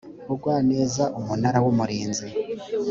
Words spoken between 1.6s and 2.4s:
w umurinzi